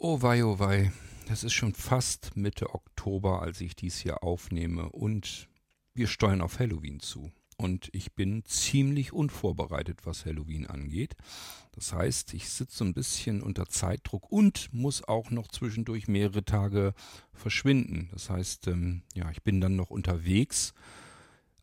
[0.00, 0.92] Oh wei, oh wei.
[1.28, 5.48] Es ist schon fast Mitte Oktober, als ich dies hier aufnehme und
[5.92, 7.32] wir steuern auf Halloween zu.
[7.56, 11.16] Und ich bin ziemlich unvorbereitet, was Halloween angeht.
[11.72, 16.44] Das heißt, ich sitze so ein bisschen unter Zeitdruck und muss auch noch zwischendurch mehrere
[16.44, 16.94] Tage
[17.32, 18.08] verschwinden.
[18.12, 20.74] Das heißt, ähm, ja, ich bin dann noch unterwegs.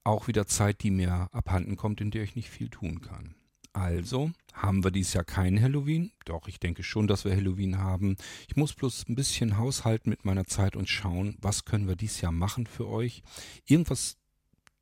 [0.03, 3.33] Auch wieder Zeit, die mir abhanden kommt, in der ich nicht viel tun kann.
[3.75, 6.13] Also haben wir dieses Jahr kein Halloween.
[6.23, 8.15] Doch, ich denke schon, dass wir Halloween haben.
[8.47, 12.21] Ich muss bloß ein bisschen haushalten mit meiner Zeit und schauen, was können wir dieses
[12.21, 13.21] Jahr machen für euch.
[13.65, 14.15] Irgendwas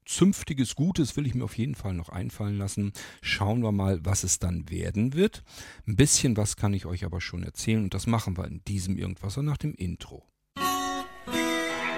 [0.05, 2.93] zünftiges, Gutes will ich mir auf jeden Fall noch einfallen lassen.
[3.23, 5.43] Schauen wir mal, was es dann werden wird.
[5.87, 8.95] Ein bisschen was kann ich euch aber schon erzählen und das machen wir in diesem
[8.95, 10.23] Irgendwas nach dem Intro.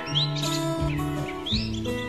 [0.08, 2.05] Musik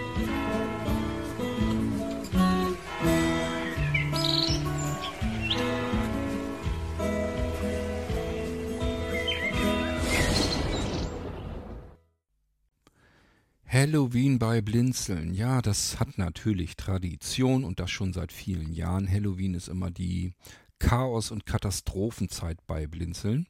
[13.77, 15.35] Halloween bei Blinzeln.
[15.35, 19.07] Ja, das hat natürlich Tradition und das schon seit vielen Jahren.
[19.07, 20.33] Halloween ist immer die
[20.79, 23.47] Chaos- und Katastrophenzeit bei Blinzeln,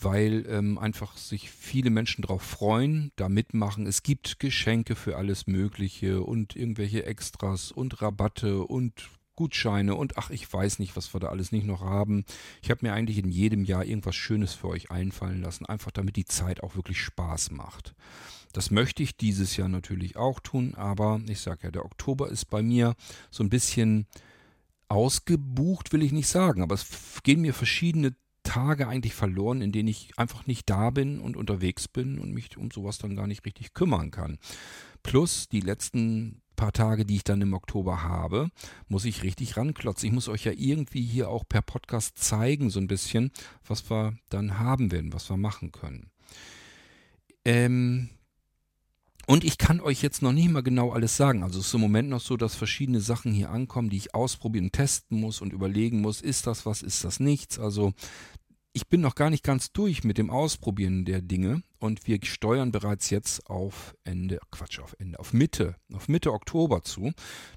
[0.00, 3.86] weil ähm, einfach sich viele Menschen darauf freuen, da mitmachen.
[3.86, 10.30] Es gibt Geschenke für alles Mögliche und irgendwelche Extras und Rabatte und Gutscheine und ach,
[10.30, 12.24] ich weiß nicht, was wir da alles nicht noch haben.
[12.62, 16.16] Ich habe mir eigentlich in jedem Jahr irgendwas Schönes für euch einfallen lassen, einfach damit
[16.16, 17.94] die Zeit auch wirklich Spaß macht.
[18.54, 22.46] Das möchte ich dieses Jahr natürlich auch tun, aber ich sage ja, der Oktober ist
[22.46, 22.94] bei mir
[23.30, 24.06] so ein bisschen
[24.88, 26.86] ausgebucht, will ich nicht sagen, aber es
[27.24, 31.88] gehen mir verschiedene Tage eigentlich verloren, in denen ich einfach nicht da bin und unterwegs
[31.88, 34.38] bin und mich um sowas dann gar nicht richtig kümmern kann.
[35.02, 38.50] Plus die letzten paar Tage, die ich dann im Oktober habe,
[38.86, 40.06] muss ich richtig ranklotzen.
[40.06, 43.32] Ich muss euch ja irgendwie hier auch per Podcast zeigen, so ein bisschen,
[43.66, 46.12] was wir dann haben werden, was wir machen können.
[47.44, 48.10] Ähm,
[49.26, 51.42] und ich kann euch jetzt noch nicht mal genau alles sagen.
[51.42, 54.72] Also es ist im Moment noch so, dass verschiedene Sachen hier ankommen, die ich ausprobieren,
[54.72, 57.58] testen muss und überlegen muss, ist das was, ist das nichts.
[57.58, 57.92] Also
[58.72, 62.72] ich bin noch gar nicht ganz durch mit dem Ausprobieren der Dinge und wir steuern
[62.72, 67.12] bereits jetzt auf Ende, Quatsch, auf Ende, auf Mitte, auf Mitte Oktober zu.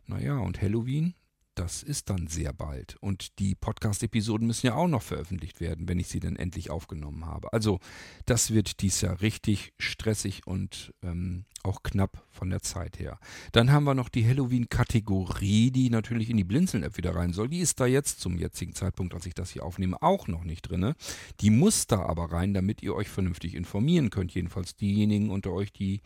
[0.06, 1.16] Naja, und Halloween
[1.57, 2.97] das ist dann sehr bald.
[3.01, 7.25] Und die Podcast-Episoden müssen ja auch noch veröffentlicht werden, wenn ich sie dann endlich aufgenommen
[7.25, 7.51] habe.
[7.51, 7.79] Also
[8.25, 13.19] das wird dies Jahr richtig stressig und ähm, auch knapp von der Zeit her.
[13.51, 17.50] Dann haben wir noch die Halloween-Kategorie, die natürlich in die Blinzeln-App wieder rein soll.
[17.50, 20.62] Die ist da jetzt zum jetzigen Zeitpunkt, als ich das hier aufnehme, auch noch nicht
[20.63, 20.94] drin.
[21.41, 24.34] Die muss da aber rein, damit ihr euch vernünftig informieren könnt.
[24.34, 26.01] Jedenfalls diejenigen unter euch, die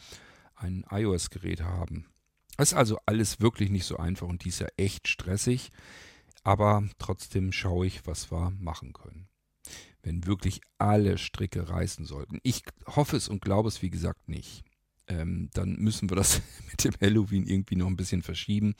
[0.56, 2.06] ein iOS-Gerät haben.
[2.58, 5.72] Ist also alles wirklich nicht so einfach und dies ja echt stressig.
[6.44, 9.28] Aber trotzdem schaue ich, was wir machen können.
[10.02, 12.40] Wenn wirklich alle Stricke reißen sollten.
[12.44, 14.64] Ich hoffe es und glaube es, wie gesagt, nicht.
[15.08, 16.42] Ähm, dann müssen wir das
[16.72, 18.74] mit dem Halloween irgendwie noch ein bisschen verschieben.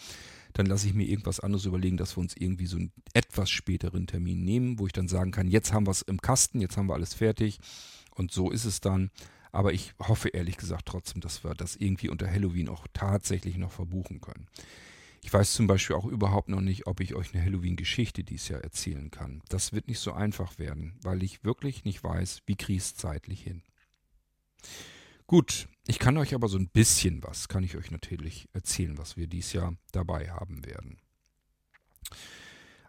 [0.54, 4.08] Dann lasse ich mir irgendwas anderes überlegen, dass wir uns irgendwie so einen etwas späteren
[4.08, 6.88] Termin nehmen, wo ich dann sagen kann, jetzt haben wir es im Kasten, jetzt haben
[6.88, 7.60] wir alles fertig.
[8.16, 9.12] Und so ist es dann.
[9.52, 13.72] Aber ich hoffe ehrlich gesagt trotzdem, dass wir das irgendwie unter Halloween auch tatsächlich noch
[13.72, 14.48] verbuchen können.
[15.24, 18.62] Ich weiß zum Beispiel auch überhaupt noch nicht, ob ich euch eine Halloween-Geschichte dieses Jahr
[18.62, 19.42] erzählen kann.
[19.50, 22.96] Das wird nicht so einfach werden, weil ich wirklich nicht weiß, wie kriege ich es
[22.96, 23.62] zeitlich hin.
[25.28, 29.16] Gut, ich kann euch aber so ein bisschen was, kann ich euch natürlich erzählen, was
[29.16, 30.98] wir dieses Jahr dabei haben werden.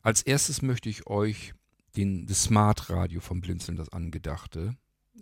[0.03, 1.55] Als erstes möchte ich euch
[1.97, 4.75] den, das Smart Radio vom Blinzeln, das Angedachte,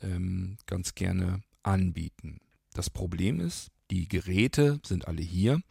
[0.02, 2.38] ähm, ganz gerne anbieten.
[2.72, 5.62] Das Problem ist, die Geräte sind alle hier,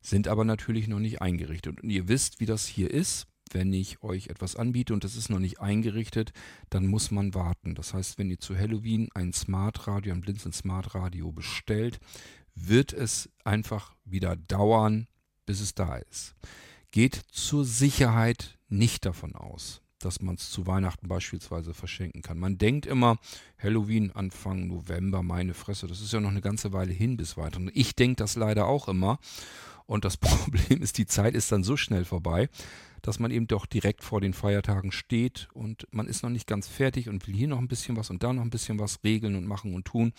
[0.00, 1.82] sind aber natürlich noch nicht eingerichtet.
[1.82, 3.26] Und ihr wisst, wie das hier ist.
[3.50, 6.32] Wenn ich euch etwas anbiete und das ist noch nicht eingerichtet,
[6.68, 7.74] dann muss man warten.
[7.74, 11.98] Das heißt, wenn ihr zu Halloween ein Smart Radio, ein Blinzeln Smart Radio bestellt,
[12.54, 15.08] wird es einfach wieder dauern,
[15.46, 16.34] bis es da ist.
[16.90, 22.38] Geht zur Sicherheit nicht davon aus dass man es zu Weihnachten beispielsweise verschenken kann.
[22.38, 23.18] Man denkt immer,
[23.62, 27.70] Halloween Anfang November, meine Fresse, das ist ja noch eine ganze Weile hin bis Weihnachten.
[27.74, 29.18] Ich denke das leider auch immer.
[29.86, 32.48] Und das Problem ist, die Zeit ist dann so schnell vorbei,
[33.02, 36.68] dass man eben doch direkt vor den Feiertagen steht und man ist noch nicht ganz
[36.68, 39.34] fertig und will hier noch ein bisschen was und da noch ein bisschen was regeln
[39.34, 40.12] und machen und tun.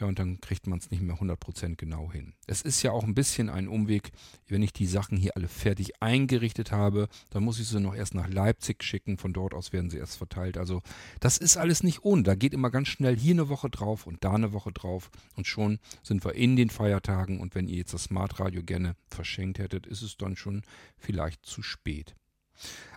[0.00, 2.34] Ja, und dann kriegt man es nicht mehr 100% genau hin.
[2.48, 4.10] Es ist ja auch ein bisschen ein Umweg,
[4.48, 8.12] wenn ich die Sachen hier alle fertig eingerichtet habe, dann muss ich sie noch erst
[8.12, 10.58] nach Leipzig schicken, von dort aus werden sie erst verteilt.
[10.58, 10.82] Also
[11.20, 12.24] das ist alles nicht ohne.
[12.24, 15.46] Da geht immer ganz schnell hier eine Woche drauf und da eine Woche drauf und
[15.46, 19.60] schon sind wir in den Feiertagen und wenn ihr jetzt das Smart Radio gerne verschenkt
[19.60, 20.62] hättet, ist es dann schon
[20.98, 22.16] vielleicht zu spät.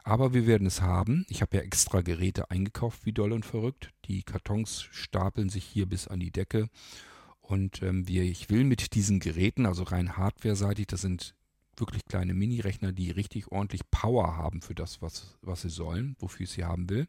[0.03, 1.25] Aber wir werden es haben.
[1.29, 3.91] Ich habe ja extra Geräte eingekauft, wie doll und verrückt.
[4.05, 6.69] Die Kartons stapeln sich hier bis an die Decke.
[7.41, 11.35] Und ähm, wir, ich will mit diesen Geräten, also rein hardware-seitig, das sind
[11.77, 16.45] wirklich kleine Mini-Rechner, die richtig ordentlich Power haben für das, was, was sie sollen, wofür
[16.45, 17.07] ich sie haben will.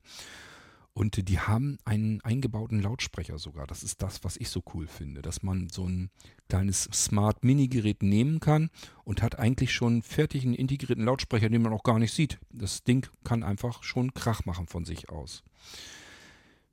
[0.98, 3.68] Und die haben einen eingebauten Lautsprecher sogar.
[3.68, 6.10] Das ist das, was ich so cool finde, dass man so ein
[6.48, 8.68] kleines Smart Mini-Gerät nehmen kann
[9.04, 12.40] und hat eigentlich schon einen fertigen integrierten Lautsprecher, den man auch gar nicht sieht.
[12.50, 15.44] Das Ding kann einfach schon Krach machen von sich aus.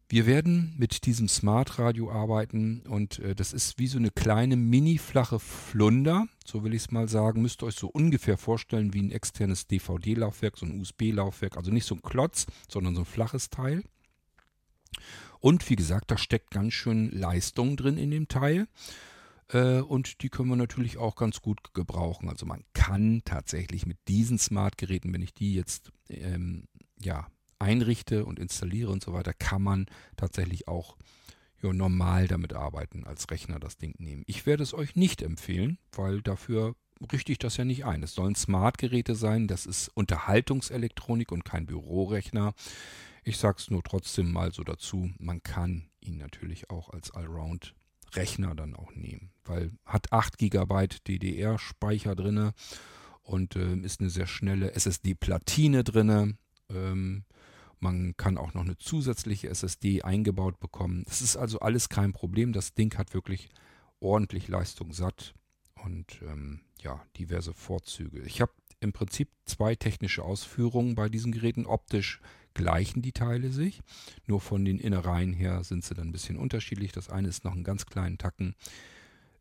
[0.10, 4.56] Wir werden mit diesem Smart Radio arbeiten und äh, das ist wie so eine kleine
[4.56, 7.44] mini-flache Flunder, so will ich es mal sagen.
[7.44, 11.58] Müsst ihr euch so ungefähr vorstellen wie ein externes DVD-Laufwerk, so ein USB-Laufwerk.
[11.58, 13.84] Also nicht so ein Klotz, sondern so ein flaches Teil.
[15.40, 18.68] Und wie gesagt, da steckt ganz schön Leistung drin in dem Teil.
[19.50, 22.30] Äh, und die können wir natürlich auch ganz gut gebrauchen.
[22.30, 26.68] Also man kann tatsächlich mit diesen Smart-Geräten, wenn ich die jetzt ähm,
[27.00, 27.28] ja,
[27.60, 29.86] einrichte und installiere und so weiter, kann man
[30.18, 30.98] tatsächlich auch
[31.62, 34.24] ja, normal damit arbeiten, als Rechner das Ding nehmen.
[34.28, 36.76] Ich werde es euch nicht empfehlen, weil dafür
[37.12, 38.04] richte ich das ja nicht ein.
[38.04, 42.54] Es sollen Smart-Geräte sein, das ist Unterhaltungselektronik und kein Bürorechner.
[43.28, 48.54] Ich sage es nur trotzdem mal so dazu, man kann ihn natürlich auch als Allround-Rechner
[48.54, 52.52] dann auch nehmen, weil hat 8 GB DDR-Speicher drin
[53.24, 56.38] und äh, ist eine sehr schnelle SSD-Platine drin.
[56.70, 57.24] Ähm,
[57.80, 61.04] man kann auch noch eine zusätzliche SSD eingebaut bekommen.
[61.06, 62.54] Das ist also alles kein Problem.
[62.54, 63.50] Das Ding hat wirklich
[64.00, 65.34] ordentlich Leistung satt
[65.84, 68.22] und ähm, ja, diverse Vorzüge.
[68.22, 68.52] Ich habe
[68.82, 71.66] im Prinzip zwei technische Ausführungen bei diesen Geräten.
[71.66, 72.22] Optisch
[72.56, 73.82] gleichen die Teile sich.
[74.26, 76.92] Nur von den Innereien her sind sie dann ein bisschen unterschiedlich.
[76.92, 78.56] Das eine ist noch einen ganz kleinen Tacken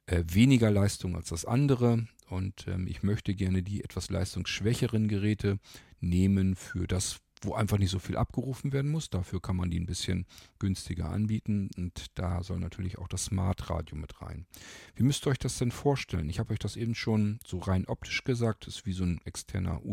[0.07, 2.07] äh, weniger Leistung als das andere.
[2.29, 5.59] Und ähm, ich möchte gerne die etwas leistungsschwächeren Geräte
[6.01, 9.11] nehmen für das, wo einfach nicht so viel abgerufen werden muss.
[9.11, 10.27] Dafür kann man die ein bisschen
[10.59, 14.47] günstiger anbieten und da soll natürlich auch das Smart Radio mit rein.
[14.95, 16.29] Wie müsst ihr euch das denn vorstellen?
[16.29, 18.67] Ich habe euch das eben schon so rein optisch gesagt.
[18.67, 19.85] Das ist wie so ein externer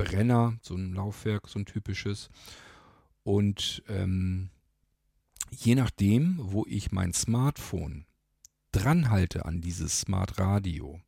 [0.00, 2.30] USB-CD-Brenner, so ein Laufwerk, so ein typisches.
[3.22, 4.50] Und ähm,
[5.50, 8.06] je nachdem, wo ich mein Smartphone
[8.72, 11.00] dran halte an dieses Smart Radio,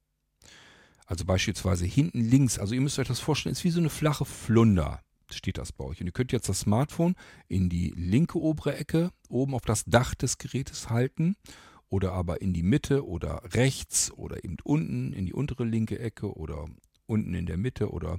[1.07, 4.25] also beispielsweise hinten links, also ihr müsst euch das vorstellen, ist wie so eine flache
[4.25, 5.01] Flunder,
[5.31, 6.01] steht das bei euch.
[6.01, 7.15] Und ihr könnt jetzt das Smartphone
[7.49, 11.37] in die linke obere Ecke oben auf das Dach des Gerätes halten
[11.89, 16.35] oder aber in die Mitte oder rechts oder eben unten in die untere linke Ecke
[16.35, 16.67] oder
[17.07, 18.19] unten in der Mitte oder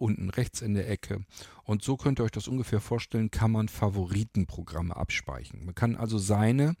[0.00, 1.24] unten rechts in der Ecke.
[1.64, 5.64] Und so könnt ihr euch das ungefähr vorstellen, kann man Favoritenprogramme abspeichern.
[5.64, 6.74] Man kann also seine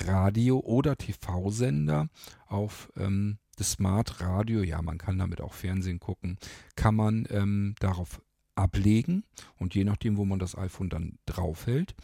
[0.00, 2.08] Radio- oder TV-Sender
[2.46, 6.38] auf ähm, das Smart Radio, ja, man kann damit auch Fernsehen gucken,
[6.74, 8.20] kann man ähm, darauf
[8.56, 9.24] ablegen
[9.56, 11.94] und je nachdem, wo man das iPhone dann draufhält,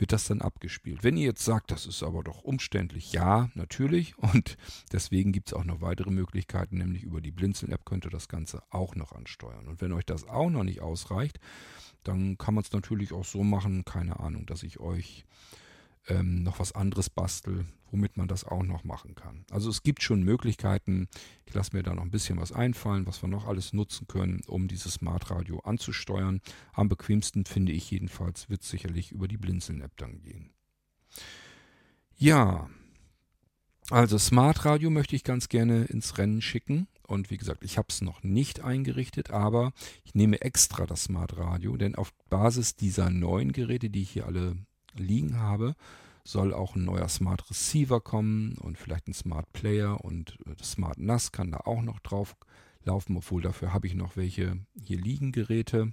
[0.00, 1.04] wird das dann abgespielt.
[1.04, 4.16] Wenn ihr jetzt sagt, das ist aber doch umständlich, ja, natürlich.
[4.18, 4.56] Und
[4.92, 8.62] deswegen gibt es auch noch weitere Möglichkeiten, nämlich über die Blinzeln-App könnt ihr das Ganze
[8.70, 9.68] auch noch ansteuern.
[9.68, 11.38] Und wenn euch das auch noch nicht ausreicht,
[12.02, 15.26] dann kann man es natürlich auch so machen, keine Ahnung, dass ich euch
[16.10, 19.44] ähm, noch was anderes bastel, womit man das auch noch machen kann.
[19.50, 21.08] Also es gibt schon Möglichkeiten.
[21.46, 24.42] Ich lasse mir da noch ein bisschen was einfallen, was wir noch alles nutzen können,
[24.46, 26.40] um dieses Smart Radio anzusteuern.
[26.72, 30.50] Am bequemsten finde ich jedenfalls, wird sicherlich über die Blinzeln-App dann gehen.
[32.16, 32.68] Ja,
[33.90, 36.86] also Smart Radio möchte ich ganz gerne ins Rennen schicken.
[37.06, 39.72] Und wie gesagt, ich habe es noch nicht eingerichtet, aber
[40.04, 44.26] ich nehme extra das Smart Radio, denn auf Basis dieser neuen Geräte, die ich hier
[44.26, 44.56] alle
[44.94, 45.74] liegen habe,
[46.24, 50.72] soll auch ein neuer Smart Receiver kommen und vielleicht ein Smart Player und äh, das
[50.72, 52.36] Smart NAS kann da auch noch drauf
[52.84, 55.92] laufen, obwohl dafür habe ich noch welche hier liegen Geräte,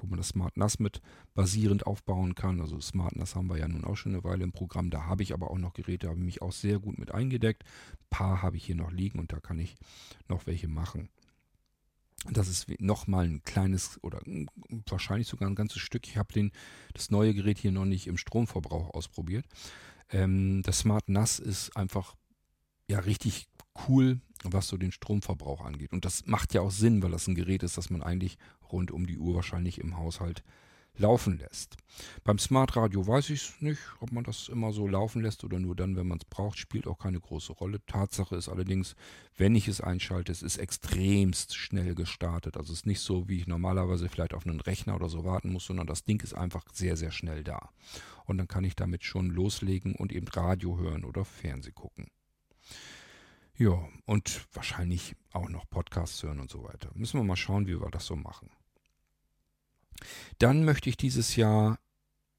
[0.00, 1.00] wo man das Smart NAS mit
[1.34, 2.60] basierend aufbauen kann.
[2.60, 4.90] Also Smart NAS haben wir ja nun auch schon eine Weile im Programm.
[4.90, 7.64] Da habe ich aber auch noch Geräte, habe ich mich auch sehr gut mit eingedeckt.
[7.92, 9.76] Ein paar habe ich hier noch liegen und da kann ich
[10.28, 11.08] noch welche machen.
[12.30, 14.20] Das ist nochmal ein kleines oder
[14.86, 16.06] wahrscheinlich sogar ein ganzes Stück.
[16.06, 16.50] Ich habe
[16.94, 19.44] das neue Gerät hier noch nicht im Stromverbrauch ausprobiert.
[20.10, 22.14] Ähm, das Smart NAS ist einfach
[22.88, 23.48] ja richtig
[23.88, 25.92] cool, was so den Stromverbrauch angeht.
[25.92, 28.38] Und das macht ja auch Sinn, weil das ein Gerät ist, das man eigentlich
[28.70, 30.42] rund um die Uhr wahrscheinlich im Haushalt
[30.96, 31.76] laufen lässt.
[32.24, 35.58] Beim Smart Radio weiß ich es nicht, ob man das immer so laufen lässt oder
[35.58, 37.84] nur dann, wenn man es braucht, spielt auch keine große Rolle.
[37.86, 38.96] Tatsache ist allerdings,
[39.36, 42.56] wenn ich es einschalte, es ist extremst schnell gestartet.
[42.56, 45.52] Also es ist nicht so, wie ich normalerweise vielleicht auf einen Rechner oder so warten
[45.52, 47.70] muss, sondern das Ding ist einfach sehr, sehr schnell da.
[48.24, 52.08] Und dann kann ich damit schon loslegen und eben Radio hören oder Fernseh gucken.
[53.56, 56.90] Ja, und wahrscheinlich auch noch Podcasts hören und so weiter.
[56.94, 58.50] Müssen wir mal schauen, wie wir das so machen.
[60.38, 61.78] Dann möchte ich dieses Jahr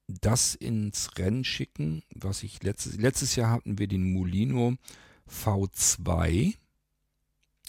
[0.08, 4.76] das ins Rennen schicken, was ich letztes, letztes Jahr hatten wir den Molino
[5.28, 6.54] V2.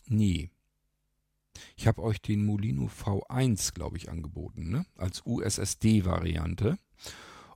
[0.08, 0.50] Nee.
[1.76, 4.86] Ich habe euch den Molino V1, glaube ich, angeboten, ne?
[4.96, 6.78] als USSD-Variante.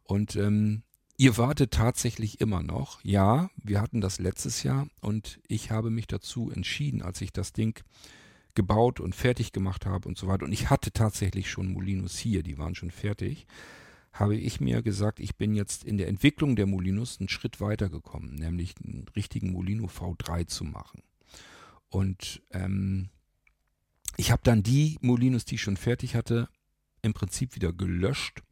[0.03, 0.81] Und ähm,
[1.17, 3.03] ihr wartet tatsächlich immer noch.
[3.03, 7.53] Ja, wir hatten das letztes Jahr und ich habe mich dazu entschieden, als ich das
[7.53, 7.83] Ding
[8.55, 10.45] gebaut und fertig gemacht habe und so weiter.
[10.45, 13.47] Und ich hatte tatsächlich schon Molinos hier, die waren schon fertig
[14.13, 17.89] habe ich mir gesagt, ich bin jetzt in der Entwicklung der Molinos einen Schritt weiter
[17.89, 21.01] gekommen, nämlich einen richtigen Molino V3 zu machen.
[21.89, 23.09] Und ähm,
[24.17, 26.49] ich habe dann die Molinos, die ich schon fertig hatte,
[27.01, 28.43] im Prinzip wieder gelöscht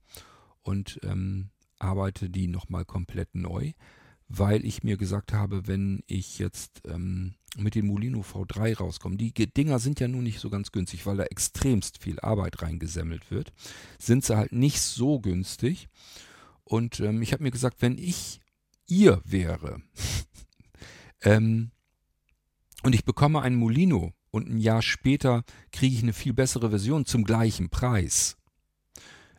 [0.62, 3.74] und ähm, arbeite die nochmal komplett neu,
[4.30, 9.18] weil ich mir gesagt habe, wenn ich jetzt ähm, mit dem Molino V3 rauskommen.
[9.18, 13.32] Die Dinger sind ja nun nicht so ganz günstig, weil da extremst viel Arbeit reingesammelt
[13.32, 13.52] wird.
[13.98, 15.90] Sind sie halt nicht so günstig.
[16.64, 18.40] Und ähm, ich habe mir gesagt, wenn ich
[18.86, 19.82] ihr wäre
[21.22, 21.72] ähm,
[22.84, 27.06] und ich bekomme einen Molino und ein Jahr später kriege ich eine viel bessere Version
[27.06, 28.38] zum gleichen Preis,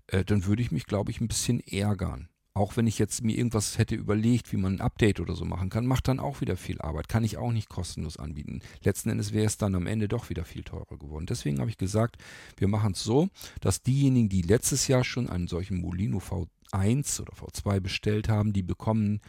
[0.08, 2.28] äh, dann würde ich mich, glaube ich, ein bisschen ärgern.
[2.60, 5.70] Auch wenn ich jetzt mir irgendwas hätte überlegt, wie man ein Update oder so machen
[5.70, 7.08] kann, macht dann auch wieder viel Arbeit.
[7.08, 8.60] Kann ich auch nicht kostenlos anbieten.
[8.82, 11.24] Letzten Endes wäre es dann am Ende doch wieder viel teurer geworden.
[11.24, 12.18] Deswegen habe ich gesagt,
[12.58, 13.30] wir machen es so,
[13.62, 18.62] dass diejenigen, die letztes Jahr schon einen solchen Molino V1 oder V2 bestellt haben, die
[18.62, 19.22] bekommen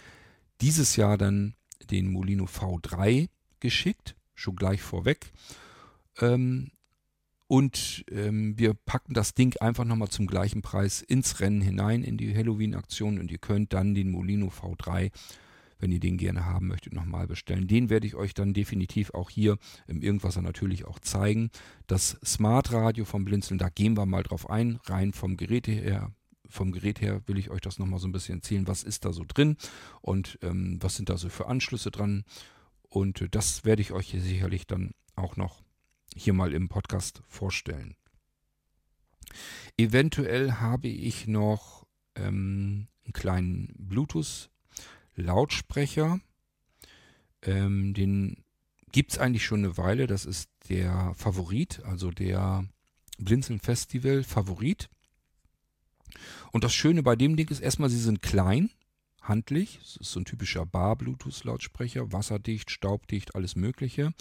[0.59, 1.55] dieses Jahr dann
[1.89, 3.29] den Molino V3
[3.61, 5.31] geschickt, schon gleich vorweg.
[6.19, 6.71] Ähm,
[7.51, 12.15] und ähm, wir packen das Ding einfach nochmal zum gleichen Preis ins Rennen hinein, in
[12.15, 13.19] die Halloween-Aktion.
[13.19, 15.11] Und ihr könnt dann den Molino V3,
[15.77, 17.67] wenn ihr den gerne haben möchtet, nochmal bestellen.
[17.67, 21.49] Den werde ich euch dann definitiv auch hier im Irgendwasser natürlich auch zeigen.
[21.87, 26.09] Das Smart Radio vom Blinzeln, da gehen wir mal drauf ein, rein vom Gerät her.
[26.47, 29.11] Vom Gerät her will ich euch das nochmal so ein bisschen erzählen, was ist da
[29.11, 29.57] so drin
[29.99, 32.23] und ähm, was sind da so für Anschlüsse dran.
[32.87, 35.61] Und äh, das werde ich euch hier sicherlich dann auch noch
[36.15, 37.95] hier mal im Podcast vorstellen.
[39.77, 46.19] Eventuell habe ich noch ähm, einen kleinen Bluetooth-Lautsprecher.
[47.43, 48.43] Ähm, den
[48.91, 50.07] gibt es eigentlich schon eine Weile.
[50.07, 52.65] Das ist der Favorit, also der
[53.17, 54.89] Blinzeln Festival Favorit.
[56.51, 58.69] Und das Schöne bei dem Ding ist erstmal, sie sind klein,
[59.21, 59.79] handlich.
[59.81, 64.13] Es ist so ein typischer Bar-Bluetooth-Lautsprecher, wasserdicht, staubdicht, alles Mögliche.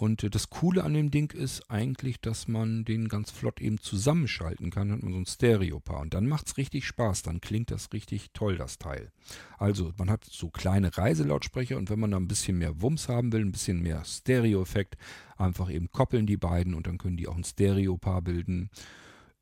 [0.00, 4.70] Und das Coole an dem Ding ist eigentlich, dass man den ganz flott eben zusammenschalten
[4.70, 4.88] kann.
[4.88, 6.00] Dann hat man so ein Stereo-Paar.
[6.00, 7.20] Und dann macht es richtig Spaß.
[7.20, 9.12] Dann klingt das richtig toll, das Teil.
[9.58, 13.30] Also, man hat so kleine Reiselautsprecher und wenn man da ein bisschen mehr Wumms haben
[13.30, 14.96] will, ein bisschen mehr Stereo-Effekt,
[15.36, 18.70] einfach eben koppeln die beiden und dann können die auch ein Stereo-Paar bilden.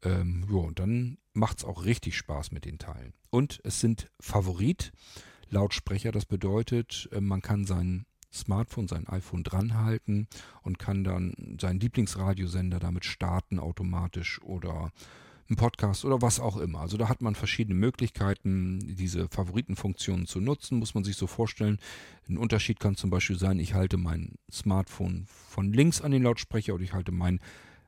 [0.02, 3.12] Ähm, ja, und dann macht es auch richtig Spaß mit den Teilen.
[3.30, 6.10] Und es sind Favorit-Lautsprecher.
[6.10, 10.28] Das bedeutet, äh, man kann seinen Smartphone, sein iPhone dranhalten
[10.62, 14.92] und kann dann seinen Lieblingsradiosender damit starten automatisch oder
[15.48, 16.80] einen Podcast oder was auch immer.
[16.80, 21.78] Also da hat man verschiedene Möglichkeiten, diese Favoritenfunktionen zu nutzen, muss man sich so vorstellen.
[22.28, 26.74] Ein Unterschied kann zum Beispiel sein, ich halte mein Smartphone von links an den Lautsprecher
[26.74, 27.40] oder ich halte mein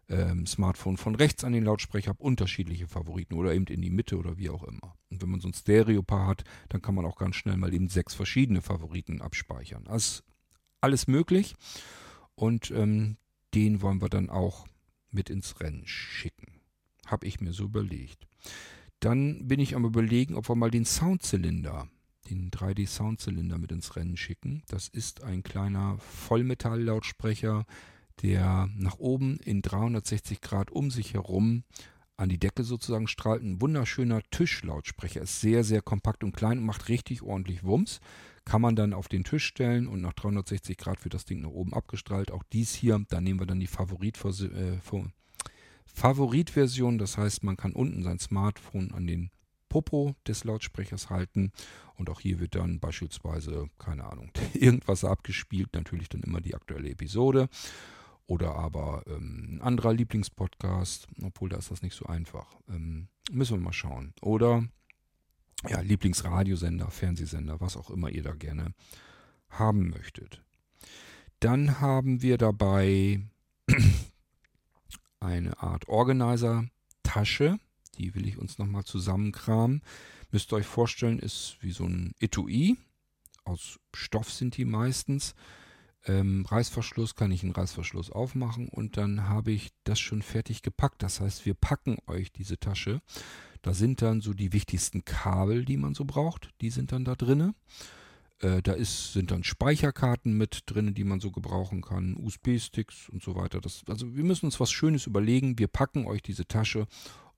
[0.08, 4.16] ähm, Smartphone von rechts an den Lautsprecher, habe unterschiedliche Favoriten oder eben in die Mitte
[4.16, 4.96] oder wie auch immer.
[5.10, 7.88] Und wenn man so ein Stereo-Paar hat, dann kann man auch ganz schnell mal eben
[7.88, 9.84] sechs verschiedene Favoriten abspeichern.
[9.84, 10.24] Das
[10.80, 11.54] alles möglich.
[12.34, 13.16] Und ähm,
[13.54, 14.66] den wollen wir dann auch
[15.10, 16.60] mit ins Rennen schicken.
[17.06, 18.26] Habe ich mir so überlegt.
[19.00, 21.88] Dann bin ich am überlegen, ob wir mal den Soundzylinder,
[22.28, 24.62] den 3D-Soundzylinder mit ins Rennen schicken.
[24.68, 27.64] Das ist ein kleiner Vollmetall-Lautsprecher,
[28.22, 31.64] der nach oben in 360 Grad um sich herum
[32.16, 33.42] an die Decke sozusagen strahlt.
[33.42, 35.22] Ein wunderschöner Tischlautsprecher.
[35.22, 38.00] Ist sehr, sehr kompakt und klein und macht richtig ordentlich Wumms
[38.44, 41.50] kann man dann auf den Tisch stellen und nach 360 Grad wird das Ding nach
[41.50, 42.30] oben abgestrahlt.
[42.30, 44.78] Auch dies hier, da nehmen wir dann die äh,
[45.86, 46.98] Favoritversion.
[46.98, 49.30] Das heißt, man kann unten sein Smartphone an den
[49.68, 51.52] Popo des Lautsprechers halten
[51.94, 56.90] und auch hier wird dann beispielsweise, keine Ahnung, irgendwas abgespielt, natürlich dann immer die aktuelle
[56.90, 57.48] Episode
[58.26, 62.46] oder aber ähm, ein anderer Lieblingspodcast, obwohl da ist das nicht so einfach.
[62.68, 64.14] Ähm, müssen wir mal schauen.
[64.22, 64.64] Oder
[65.68, 68.72] ja, Lieblingsradiosender, Fernsehsender, was auch immer ihr da gerne
[69.48, 70.42] haben möchtet.
[71.40, 73.22] Dann haben wir dabei
[75.20, 77.58] eine Art Organizer-Tasche.
[77.98, 79.82] Die will ich uns nochmal zusammenkramen.
[80.30, 82.76] Müsst ihr euch vorstellen, ist wie so ein Etui.
[83.44, 85.34] Aus Stoff sind die meistens.
[86.06, 91.02] Ähm, Reißverschluss kann ich einen Reißverschluss aufmachen und dann habe ich das schon fertig gepackt.
[91.02, 93.02] Das heißt, wir packen euch diese Tasche.
[93.62, 96.50] Da sind dann so die wichtigsten Kabel, die man so braucht.
[96.60, 97.54] Die sind dann da drinne.
[98.40, 103.22] Äh, da ist, sind dann Speicherkarten mit drin, die man so gebrauchen kann, USB-Sticks und
[103.22, 103.60] so weiter.
[103.60, 105.58] Das, also wir müssen uns was Schönes überlegen.
[105.58, 106.86] Wir packen euch diese Tasche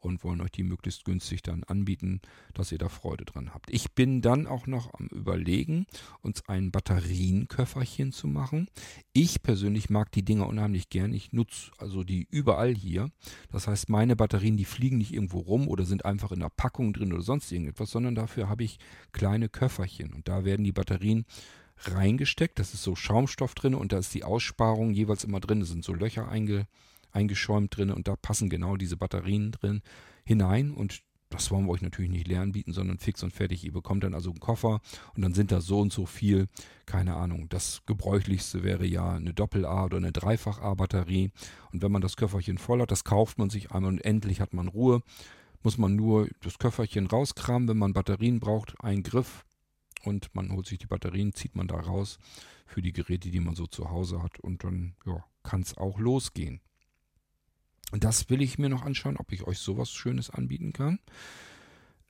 [0.04, 2.20] und wollen euch die möglichst günstig dann anbieten,
[2.54, 3.70] dass ihr da Freude dran habt.
[3.70, 5.86] Ich bin dann auch noch am Überlegen,
[6.20, 8.68] uns ein Batterienköfferchen zu machen.
[9.12, 11.12] Ich persönlich mag die Dinger unheimlich gern.
[11.12, 13.10] Ich nutze also die überall hier.
[13.50, 16.92] Das heißt, meine Batterien, die fliegen nicht irgendwo rum oder sind einfach in der Packung
[16.92, 18.78] drin oder sonst irgendetwas, sondern dafür habe ich
[19.12, 21.24] kleine Köfferchen und da werden die Batterien
[21.78, 22.58] reingesteckt.
[22.58, 25.60] Das ist so Schaumstoff drin und da ist die Aussparung jeweils immer drin.
[25.60, 26.66] Da sind so Löcher einge
[27.12, 29.82] eingeschäumt drin und da passen genau diese Batterien drin
[30.24, 31.02] hinein und
[31.32, 33.64] das wollen wir euch natürlich nicht leer anbieten, sondern fix und fertig.
[33.64, 34.80] Ihr bekommt dann also einen Koffer
[35.14, 36.46] und dann sind da so und so viel,
[36.84, 37.48] keine Ahnung.
[37.48, 41.30] Das gebräuchlichste wäre ja eine Doppel-A oder eine Dreifach-A-Batterie.
[41.72, 44.52] Und wenn man das Köfferchen voll hat, das kauft man sich einmal und endlich hat
[44.52, 45.02] man Ruhe.
[45.62, 49.44] Muss man nur das Köfferchen rauskramen, wenn man Batterien braucht, ein Griff
[50.04, 52.18] und man holt sich die Batterien, zieht man da raus
[52.66, 55.98] für die Geräte, die man so zu Hause hat und dann ja, kann es auch
[55.98, 56.60] losgehen.
[57.92, 60.98] Und das will ich mir noch anschauen, ob ich euch sowas Schönes anbieten kann.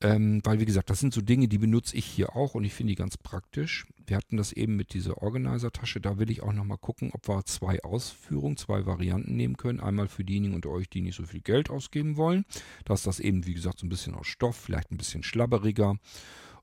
[0.00, 2.74] Ähm, weil, wie gesagt, das sind so Dinge, die benutze ich hier auch und ich
[2.74, 3.86] finde die ganz praktisch.
[4.04, 6.00] Wir hatten das eben mit dieser Organizer-Tasche.
[6.00, 9.80] Da will ich auch nochmal gucken, ob wir zwei Ausführungen, zwei Varianten nehmen können.
[9.80, 12.44] Einmal für diejenigen unter euch, die nicht so viel Geld ausgeben wollen.
[12.84, 15.96] Da ist das eben, wie gesagt, so ein bisschen aus Stoff, vielleicht ein bisschen schlabberiger.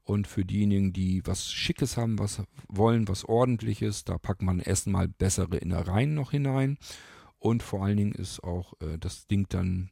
[0.03, 5.07] Und für diejenigen, die was Schickes haben, was wollen, was ordentliches, da packt man erstmal
[5.07, 6.77] bessere Innereien noch hinein.
[7.39, 9.91] Und vor allen Dingen ist auch äh, das Ding dann,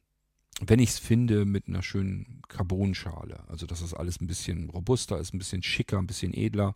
[0.60, 3.48] wenn ich es finde, mit einer schönen Carbonschale.
[3.48, 6.74] Also dass das alles ein bisschen robuster ist, ein bisschen schicker, ein bisschen edler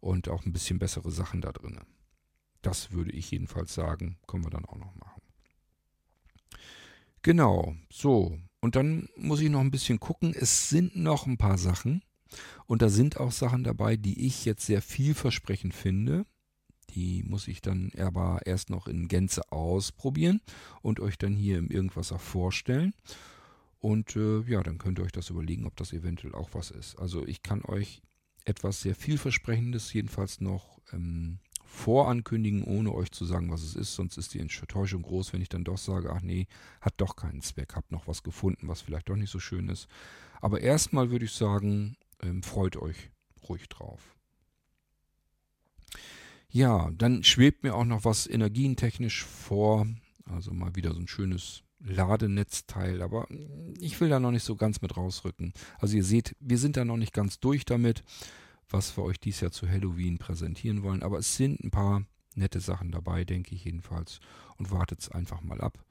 [0.00, 1.80] und auch ein bisschen bessere Sachen da drin.
[2.62, 5.22] Das würde ich jedenfalls sagen, können wir dann auch noch machen.
[7.22, 8.38] Genau, so.
[8.60, 10.34] Und dann muss ich noch ein bisschen gucken.
[10.34, 12.02] Es sind noch ein paar Sachen.
[12.66, 16.26] Und da sind auch Sachen dabei, die ich jetzt sehr vielversprechend finde.
[16.96, 20.40] Die muss ich dann aber erst noch in Gänze ausprobieren
[20.80, 22.94] und euch dann hier im Irgendwasser vorstellen.
[23.78, 26.98] Und äh, ja, dann könnt ihr euch das überlegen, ob das eventuell auch was ist.
[26.98, 28.02] Also ich kann euch
[28.46, 33.94] etwas sehr vielversprechendes jedenfalls noch ähm, vorankündigen, ohne euch zu sagen, was es ist.
[33.94, 36.46] Sonst ist die Enttäuschung groß, wenn ich dann doch sage, ach nee,
[36.80, 39.86] hat doch keinen Zweck, habt noch was gefunden, was vielleicht doch nicht so schön ist.
[40.40, 43.10] Aber erstmal würde ich sagen, ähm, freut euch
[43.48, 44.15] ruhig drauf.
[46.48, 49.86] Ja, dann schwebt mir auch noch was energientechnisch vor.
[50.24, 53.26] Also mal wieder so ein schönes Ladenetzteil, aber
[53.78, 55.52] ich will da noch nicht so ganz mit rausrücken.
[55.78, 58.02] Also ihr seht, wir sind da noch nicht ganz durch damit,
[58.68, 61.02] was wir euch dies Jahr zu Halloween präsentieren wollen.
[61.02, 62.04] Aber es sind ein paar
[62.34, 64.20] nette Sachen dabei, denke ich jedenfalls.
[64.56, 65.84] Und wartet es einfach mal ab.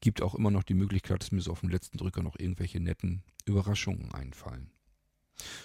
[0.00, 2.80] Gibt auch immer noch die Möglichkeit, dass mir so auf dem letzten Drücker noch irgendwelche
[2.80, 4.70] netten Überraschungen einfallen.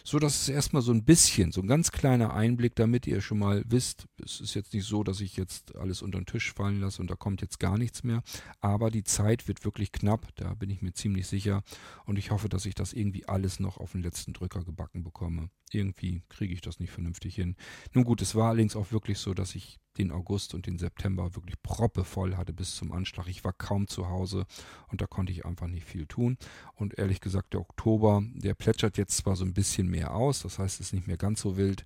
[0.03, 3.39] So, das ist erstmal so ein bisschen, so ein ganz kleiner Einblick, damit ihr schon
[3.39, 6.81] mal wisst, es ist jetzt nicht so, dass ich jetzt alles unter den Tisch fallen
[6.81, 8.23] lasse und da kommt jetzt gar nichts mehr.
[8.61, 11.63] Aber die Zeit wird wirklich knapp, da bin ich mir ziemlich sicher.
[12.05, 15.49] Und ich hoffe, dass ich das irgendwie alles noch auf den letzten Drücker gebacken bekomme.
[15.71, 17.55] Irgendwie kriege ich das nicht vernünftig hin.
[17.93, 21.35] Nun gut, es war allerdings auch wirklich so, dass ich den August und den September
[21.35, 23.27] wirklich proppevoll hatte bis zum Anschlag.
[23.27, 24.45] Ich war kaum zu Hause
[24.89, 26.37] und da konnte ich einfach nicht viel tun.
[26.75, 30.59] Und ehrlich gesagt, der Oktober, der plätschert jetzt zwar so ein bisschen mehr aus, das
[30.59, 31.85] heißt, es ist nicht mehr ganz so wild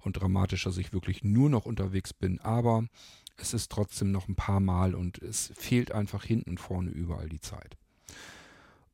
[0.00, 2.86] und dramatisch, dass ich wirklich nur noch unterwegs bin, aber
[3.36, 7.28] es ist trotzdem noch ein paar Mal und es fehlt einfach hinten und vorne überall
[7.28, 7.76] die Zeit.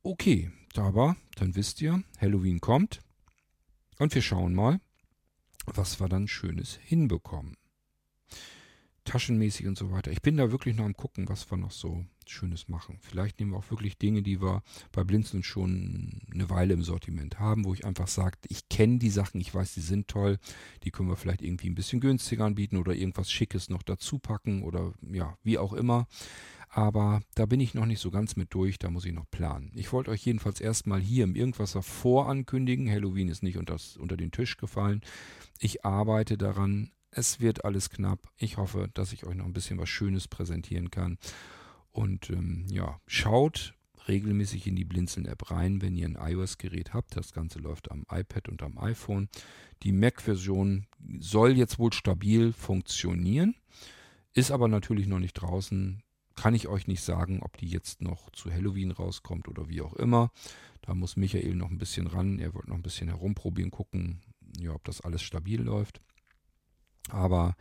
[0.03, 3.01] Okay, aber dann wisst ihr, Halloween kommt
[3.99, 4.79] und wir schauen mal,
[5.65, 7.57] was wir dann Schönes hinbekommen
[9.07, 10.11] taschenmäßig und so weiter.
[10.11, 12.99] Ich bin da wirklich noch am gucken, was wir noch so Schönes machen.
[13.01, 17.39] Vielleicht nehmen wir auch wirklich Dinge, die wir bei Blinzeln schon eine Weile im Sortiment
[17.39, 20.37] haben, wo ich einfach sage, ich kenne die Sachen, ich weiß, die sind toll,
[20.83, 24.61] die können wir vielleicht irgendwie ein bisschen günstiger anbieten oder irgendwas Schickes noch dazu packen
[24.61, 26.07] oder ja, wie auch immer.
[26.69, 29.71] Aber da bin ich noch nicht so ganz mit durch, da muss ich noch planen.
[29.73, 32.89] Ich wollte euch jedenfalls erstmal hier im Irgendwasser vorankündigen.
[32.89, 35.01] Halloween ist nicht unter, unter den Tisch gefallen.
[35.59, 38.19] Ich arbeite daran, es wird alles knapp.
[38.37, 41.17] Ich hoffe, dass ich euch noch ein bisschen was Schönes präsentieren kann.
[41.91, 43.73] Und ähm, ja, schaut
[44.07, 47.15] regelmäßig in die Blinzeln-App rein, wenn ihr ein iOS-Gerät habt.
[47.15, 49.29] Das Ganze läuft am iPad und am iPhone.
[49.83, 50.87] Die Mac-Version
[51.19, 53.55] soll jetzt wohl stabil funktionieren,
[54.33, 56.03] ist aber natürlich noch nicht draußen.
[56.37, 59.93] Kann ich euch nicht sagen, ob die jetzt noch zu Halloween rauskommt oder wie auch
[59.95, 60.31] immer.
[60.81, 62.39] Da muss Michael noch ein bisschen ran.
[62.39, 64.21] Er wird noch ein bisschen herumprobieren, gucken,
[64.59, 66.01] ja, ob das alles stabil läuft.
[67.09, 67.55] Aber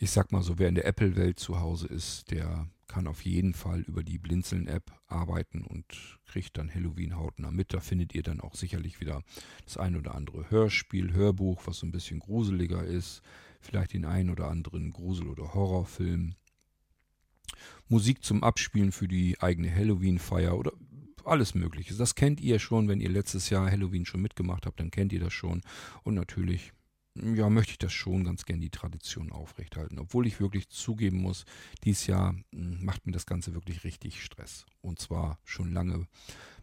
[0.00, 3.52] Ich sag mal so, wer in der Apple-Welt zu Hause ist, der kann auf jeden
[3.52, 7.74] Fall über die Blinzeln-App arbeiten und kriegt dann Halloween hautnah mit.
[7.74, 9.22] Da findet ihr dann auch sicherlich wieder
[9.64, 13.22] das ein oder andere Hörspiel, Hörbuch, was so ein bisschen gruseliger ist.
[13.60, 16.34] Vielleicht den einen oder anderen Grusel- oder Horrorfilm.
[17.88, 20.72] Musik zum Abspielen für die eigene Halloween-Feier oder
[21.24, 21.94] alles Mögliche.
[21.94, 25.20] Das kennt ihr schon, wenn ihr letztes Jahr Halloween schon mitgemacht habt, dann kennt ihr
[25.20, 25.60] das schon.
[26.02, 26.72] Und natürlich
[27.14, 29.98] ja, möchte ich das schon ganz gern die Tradition aufrechthalten.
[29.98, 31.44] Obwohl ich wirklich zugeben muss,
[31.84, 34.66] dieses Jahr hm, macht mir das Ganze wirklich richtig Stress.
[34.80, 36.06] Und zwar schon lange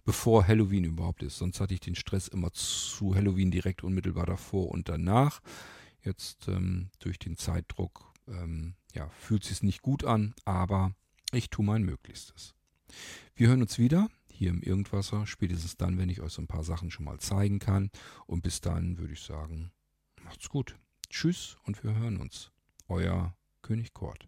[0.03, 1.37] bevor Halloween überhaupt ist.
[1.37, 5.41] Sonst hatte ich den Stress immer zu Halloween direkt unmittelbar davor und danach.
[6.03, 10.93] Jetzt ähm, durch den Zeitdruck ähm, ja, fühlt es sich nicht gut an, aber
[11.31, 12.53] ich tue mein Möglichstes.
[13.35, 16.63] Wir hören uns wieder hier im Irgendwasser, spätestens dann, wenn ich euch so ein paar
[16.63, 17.89] Sachen schon mal zeigen kann.
[18.25, 19.71] Und bis dann würde ich sagen,
[20.25, 20.75] Macht's gut.
[21.07, 22.51] Tschüss und wir hören uns.
[22.87, 24.27] Euer König Kort.